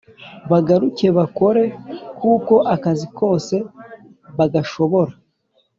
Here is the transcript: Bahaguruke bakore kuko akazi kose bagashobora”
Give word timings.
Bahaguruke 0.49 1.07
bakore 1.17 1.63
kuko 2.19 2.55
akazi 2.75 3.05
kose 3.17 3.55
bagashobora” 4.37 5.13